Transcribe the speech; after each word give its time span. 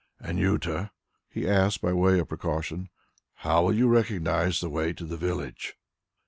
"Anjuta," 0.19 0.89
he 1.29 1.47
asked 1.47 1.79
by 1.83 1.93
way 1.93 2.17
of 2.17 2.29
precaution, 2.29 2.89
"how 3.45 3.63
will 3.65 3.75
you 3.75 3.87
recognize 3.87 4.59
the 4.59 4.67
way 4.67 4.93
to 4.93 5.05
the 5.05 5.15
village?" 5.15 5.75